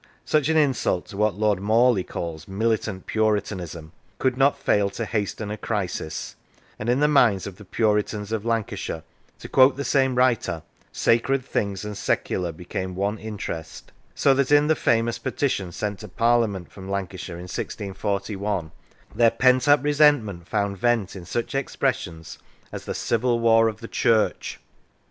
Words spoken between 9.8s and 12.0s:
same writer," sacred things and